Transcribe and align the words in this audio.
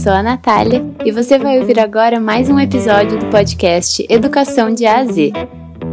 Sou 0.00 0.12
a 0.12 0.22
Natália 0.22 0.82
e 1.04 1.12
você 1.12 1.38
vai 1.38 1.60
ouvir 1.60 1.78
agora 1.78 2.18
mais 2.18 2.48
um 2.48 2.58
episódio 2.58 3.18
do 3.18 3.26
podcast 3.26 4.02
Educação 4.08 4.72
de 4.72 4.86
A 4.86 5.00
a 5.00 5.04
Z, 5.04 5.30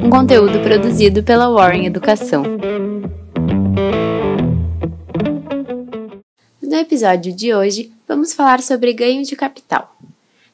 um 0.02 0.10
conteúdo 0.10 0.62
produzido 0.62 1.22
pela 1.24 1.50
Warren 1.50 1.86
Educação. 1.86 2.44
No 6.62 6.76
episódio 6.78 7.36
de 7.36 7.54
hoje, 7.54 7.92
vamos 8.08 8.32
falar 8.32 8.62
sobre 8.62 8.94
ganho 8.94 9.24
de 9.24 9.36
capital. 9.36 9.94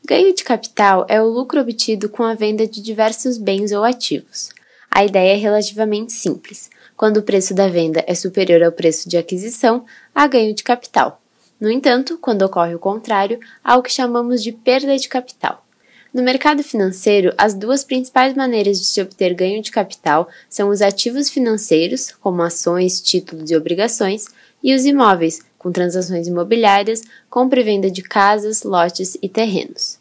Ganho 0.03 0.33
de 0.33 0.43
capital 0.43 1.05
é 1.07 1.21
o 1.21 1.29
lucro 1.29 1.61
obtido 1.61 2.09
com 2.09 2.23
a 2.23 2.33
venda 2.33 2.65
de 2.65 2.81
diversos 2.81 3.37
bens 3.37 3.71
ou 3.71 3.83
ativos. 3.83 4.49
A 4.89 5.05
ideia 5.05 5.33
é 5.33 5.37
relativamente 5.37 6.11
simples. 6.11 6.71
Quando 6.97 7.17
o 7.17 7.23
preço 7.23 7.53
da 7.53 7.67
venda 7.67 8.03
é 8.07 8.15
superior 8.15 8.63
ao 8.63 8.71
preço 8.71 9.07
de 9.07 9.15
aquisição, 9.15 9.85
há 10.15 10.25
ganho 10.25 10.55
de 10.55 10.63
capital. 10.63 11.22
No 11.63 11.71
entanto, 11.71 12.17
quando 12.17 12.41
ocorre 12.41 12.75
o 12.75 12.79
contrário, 12.79 13.39
há 13.63 13.77
o 13.77 13.81
que 13.81 13.89
chamamos 13.89 14.43
de 14.43 14.51
perda 14.51 14.97
de 14.97 15.07
capital. 15.07 15.65
No 16.13 16.21
mercado 16.21 16.61
financeiro, 16.61 17.33
as 17.37 17.53
duas 17.53 17.85
principais 17.85 18.35
maneiras 18.35 18.77
de 18.79 18.85
se 18.85 19.01
obter 19.01 19.33
ganho 19.33 19.61
de 19.61 19.71
capital 19.71 20.27
são 20.49 20.67
os 20.67 20.81
ativos 20.81 21.29
financeiros, 21.29 22.11
como 22.19 22.41
ações, 22.41 22.99
títulos 22.99 23.49
e 23.49 23.55
obrigações, 23.55 24.25
e 24.61 24.75
os 24.75 24.83
imóveis, 24.83 25.39
com 25.57 25.71
transações 25.71 26.27
imobiliárias, 26.27 27.01
compra 27.29 27.61
e 27.61 27.63
venda 27.63 27.89
de 27.89 28.01
casas, 28.01 28.63
lotes 28.63 29.17
e 29.21 29.29
terrenos. 29.29 29.97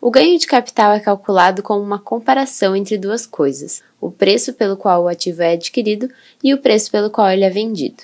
O 0.00 0.10
ganho 0.10 0.36
de 0.36 0.48
capital 0.48 0.94
é 0.94 0.98
calculado 0.98 1.62
como 1.62 1.80
uma 1.80 2.00
comparação 2.00 2.74
entre 2.74 2.98
duas 2.98 3.24
coisas: 3.24 3.84
o 4.00 4.10
preço 4.10 4.52
pelo 4.52 4.76
qual 4.76 5.04
o 5.04 5.08
ativo 5.08 5.42
é 5.42 5.52
adquirido 5.52 6.10
e 6.42 6.52
o 6.52 6.58
preço 6.58 6.90
pelo 6.90 7.08
qual 7.08 7.30
ele 7.30 7.44
é 7.44 7.50
vendido. 7.50 8.02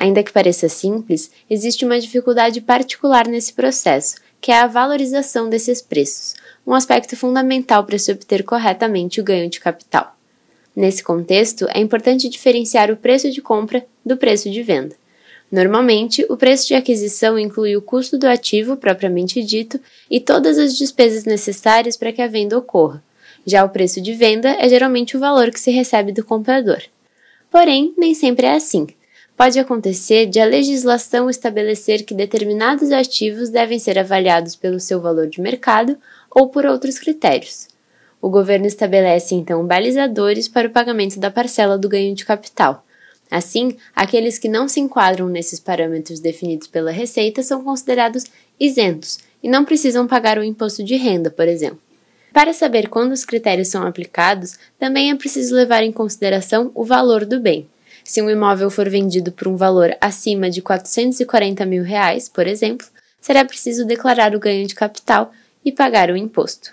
Ainda 0.00 0.22
que 0.22 0.32
pareça 0.32 0.66
simples, 0.66 1.30
existe 1.50 1.84
uma 1.84 2.00
dificuldade 2.00 2.62
particular 2.62 3.28
nesse 3.28 3.52
processo, 3.52 4.14
que 4.40 4.50
é 4.50 4.58
a 4.58 4.66
valorização 4.66 5.50
desses 5.50 5.82
preços, 5.82 6.34
um 6.66 6.72
aspecto 6.72 7.14
fundamental 7.14 7.84
para 7.84 7.98
se 7.98 8.10
obter 8.10 8.42
corretamente 8.42 9.20
o 9.20 9.24
ganho 9.24 9.50
de 9.50 9.60
capital. 9.60 10.16
Nesse 10.74 11.04
contexto, 11.04 11.66
é 11.68 11.80
importante 11.80 12.30
diferenciar 12.30 12.90
o 12.90 12.96
preço 12.96 13.30
de 13.30 13.42
compra 13.42 13.84
do 14.02 14.16
preço 14.16 14.50
de 14.50 14.62
venda. 14.62 14.96
Normalmente, 15.52 16.24
o 16.30 16.36
preço 16.36 16.68
de 16.68 16.74
aquisição 16.74 17.38
inclui 17.38 17.76
o 17.76 17.82
custo 17.82 18.16
do 18.16 18.26
ativo 18.26 18.78
propriamente 18.78 19.42
dito 19.42 19.78
e 20.10 20.18
todas 20.18 20.56
as 20.56 20.78
despesas 20.78 21.26
necessárias 21.26 21.98
para 21.98 22.10
que 22.10 22.22
a 22.22 22.26
venda 22.26 22.56
ocorra. 22.56 23.04
Já 23.44 23.62
o 23.66 23.68
preço 23.68 24.00
de 24.00 24.14
venda 24.14 24.48
é 24.58 24.66
geralmente 24.66 25.14
o 25.14 25.20
valor 25.20 25.50
que 25.50 25.60
se 25.60 25.70
recebe 25.70 26.10
do 26.10 26.24
comprador. 26.24 26.80
Porém, 27.50 27.92
nem 27.98 28.14
sempre 28.14 28.46
é 28.46 28.54
assim. 28.54 28.86
Pode 29.40 29.58
acontecer 29.58 30.26
de 30.26 30.38
a 30.38 30.44
legislação 30.44 31.30
estabelecer 31.30 32.04
que 32.04 32.12
determinados 32.12 32.92
ativos 32.92 33.48
devem 33.48 33.78
ser 33.78 33.98
avaliados 33.98 34.54
pelo 34.54 34.78
seu 34.78 35.00
valor 35.00 35.28
de 35.28 35.40
mercado 35.40 35.96
ou 36.30 36.50
por 36.50 36.66
outros 36.66 36.98
critérios. 36.98 37.66
O 38.20 38.28
governo 38.28 38.66
estabelece 38.66 39.34
então 39.34 39.66
balizadores 39.66 40.46
para 40.46 40.68
o 40.68 40.70
pagamento 40.70 41.18
da 41.18 41.30
parcela 41.30 41.78
do 41.78 41.88
ganho 41.88 42.14
de 42.14 42.26
capital 42.26 42.84
Assim, 43.30 43.78
aqueles 43.96 44.38
que 44.38 44.46
não 44.46 44.68
se 44.68 44.78
enquadram 44.78 45.26
nesses 45.26 45.58
parâmetros 45.58 46.20
definidos 46.20 46.66
pela 46.66 46.90
Receita 46.90 47.42
são 47.42 47.64
considerados 47.64 48.24
isentos 48.60 49.20
e 49.42 49.48
não 49.48 49.64
precisam 49.64 50.06
pagar 50.06 50.36
o 50.36 50.44
imposto 50.44 50.84
de 50.84 50.96
renda, 50.96 51.30
por 51.30 51.48
exemplo. 51.48 51.80
Para 52.30 52.52
saber 52.52 52.90
quando 52.90 53.12
os 53.12 53.24
critérios 53.24 53.68
são 53.68 53.86
aplicados, 53.86 54.58
também 54.78 55.10
é 55.10 55.14
preciso 55.14 55.54
levar 55.54 55.82
em 55.82 55.92
consideração 55.92 56.70
o 56.74 56.84
valor 56.84 57.24
do 57.24 57.40
bem. 57.40 57.66
Se 58.10 58.20
um 58.20 58.28
imóvel 58.28 58.68
for 58.72 58.88
vendido 58.88 59.30
por 59.30 59.46
um 59.46 59.54
valor 59.54 59.96
acima 60.00 60.50
de 60.50 60.60
440 60.60 61.64
mil 61.64 61.84
reais, 61.84 62.28
por 62.28 62.44
exemplo, 62.44 62.84
será 63.20 63.44
preciso 63.44 63.86
declarar 63.86 64.34
o 64.34 64.40
ganho 64.40 64.66
de 64.66 64.74
capital 64.74 65.30
e 65.64 65.70
pagar 65.70 66.10
o 66.10 66.16
imposto. 66.16 66.72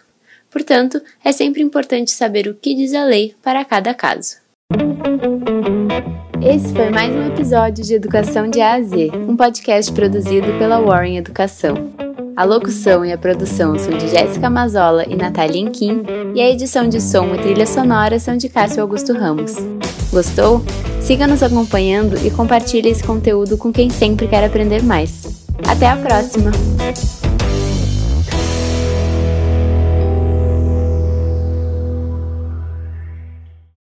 Portanto, 0.50 1.00
é 1.24 1.32
sempre 1.32 1.62
importante 1.62 2.10
saber 2.10 2.48
o 2.48 2.56
que 2.56 2.74
diz 2.74 2.96
a 2.96 3.06
lei 3.06 3.36
para 3.44 3.64
cada 3.64 3.94
caso. 3.94 4.38
Esse 6.42 6.74
foi 6.74 6.90
mais 6.90 7.14
um 7.14 7.28
episódio 7.28 7.86
de 7.86 7.94
Educação 7.94 8.50
de 8.50 8.60
A 8.60 8.74
a 8.74 8.82
Z, 8.82 9.12
um 9.30 9.38
podcast 9.38 9.94
produzido 9.94 10.58
pela 10.58 10.82
Warren 10.82 11.18
Educação. 11.18 12.07
A 12.38 12.44
locução 12.44 13.04
e 13.04 13.12
a 13.12 13.18
produção 13.18 13.80
são 13.80 13.98
de 13.98 14.10
Jéssica 14.10 14.48
Mazola 14.48 15.04
e 15.10 15.16
Natália 15.16 15.60
Inquim, 15.60 16.04
e 16.36 16.40
a 16.40 16.48
edição 16.48 16.88
de 16.88 17.02
som 17.02 17.34
e 17.34 17.40
trilha 17.40 17.66
sonora 17.66 18.20
são 18.20 18.38
de 18.38 18.48
Cássio 18.48 18.84
Augusto 18.84 19.12
Ramos. 19.12 19.56
Gostou? 20.12 20.64
Siga 21.02 21.26
nos 21.26 21.42
acompanhando 21.42 22.16
e 22.24 22.30
compartilhe 22.30 22.90
esse 22.90 23.04
conteúdo 23.04 23.58
com 23.58 23.74
quem 23.74 23.90
sempre 23.90 24.28
quer 24.28 24.46
aprender 24.46 24.84
mais. 24.84 25.48
Até 25.68 25.90
a 25.90 25.98
próxima! 25.98 26.52